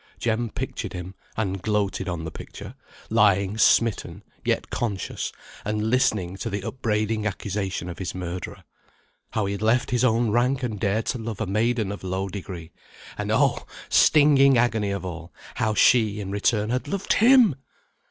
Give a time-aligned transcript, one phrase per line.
[0.17, 2.73] Jem pictured him (and gloated on the picture),
[3.11, 5.31] lying smitten, yet conscious;
[5.63, 8.63] and listening to the upbraiding accusation of his murderer.
[9.33, 12.29] How he had left his own rank, and dared to love a maiden of low
[12.29, 12.71] degree;
[13.15, 13.67] and oh!
[13.89, 17.55] stinging agony of all how she, in return, had loved him!